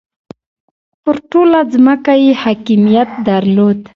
پر 1.03 1.15
ټوله 1.29 1.59
ځمکه 1.73 2.13
یې 2.23 2.31
حاکمیت 2.43 3.09
درلود. 3.27 3.79